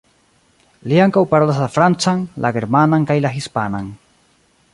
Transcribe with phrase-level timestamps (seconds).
[0.91, 3.95] Li ankaŭ parolas la francan, la germanan kaj la hispanan.